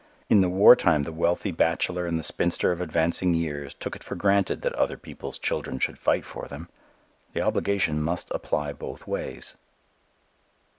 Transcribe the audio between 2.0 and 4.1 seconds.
and the spinster of advancing years took it